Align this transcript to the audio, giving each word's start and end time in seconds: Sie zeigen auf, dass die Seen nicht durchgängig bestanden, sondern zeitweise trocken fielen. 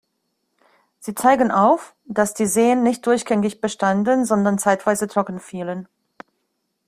Sie 0.99 1.13
zeigen 1.13 1.51
auf, 1.51 1.93
dass 2.05 2.33
die 2.33 2.47
Seen 2.47 2.81
nicht 2.81 3.05
durchgängig 3.05 3.61
bestanden, 3.61 4.25
sondern 4.25 4.57
zeitweise 4.57 5.07
trocken 5.07 5.39
fielen. 5.39 5.87